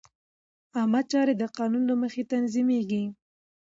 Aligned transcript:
عامه 0.75 1.01
چارې 1.11 1.33
د 1.37 1.43
قانون 1.57 1.83
له 1.89 1.95
مخې 2.01 2.21
تنظیمېږي. 2.31 3.03